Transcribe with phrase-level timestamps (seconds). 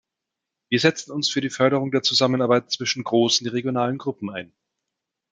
[0.69, 4.51] Wir setzen uns für die Förderung der Zusammenarbeit zwischen großen regionalen Gruppen ein.